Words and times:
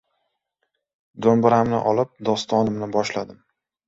Do‘mbiramni 1.25 1.81
olib 1.91 2.09
dostonimni 2.31 2.89
boshladim. 2.97 3.37